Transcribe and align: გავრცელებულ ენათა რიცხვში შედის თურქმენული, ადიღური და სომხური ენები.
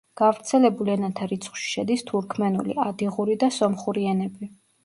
გავრცელებულ 0.19 0.89
ენათა 0.93 1.27
რიცხვში 1.33 1.69
შედის 1.75 2.05
თურქმენული, 2.09 2.79
ადიღური 2.87 3.39
და 3.45 3.51
სომხური 3.59 4.09
ენები. 4.15 4.55